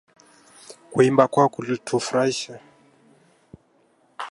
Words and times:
Kuimba 0.91 1.23
kwao 1.31 1.49
kulitufurahisha 1.53 2.53